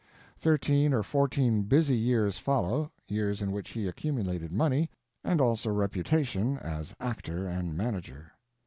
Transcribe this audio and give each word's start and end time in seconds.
Thirteen 0.39 0.95
or 0.95 1.03
fourteen 1.03 1.61
busy 1.65 1.95
years 1.95 2.39
follow; 2.39 2.91
years 3.07 3.39
in 3.39 3.51
which 3.51 3.69
he 3.69 3.87
accumulated 3.87 4.51
money, 4.51 4.89
and 5.23 5.39
also 5.39 5.69
reputation 5.69 6.57
as 6.57 6.95
actor 6.99 7.45
and 7.47 7.77
manager. 7.77 8.31